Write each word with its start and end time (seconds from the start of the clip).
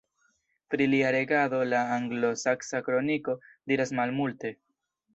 Pri 0.73 0.87
lia 0.93 1.11
regado 1.17 1.59
la 1.75 1.83
Anglosaksa 1.99 2.83
Kroniko 2.91 3.39
diras 3.75 3.97
malmulte. 4.03 4.57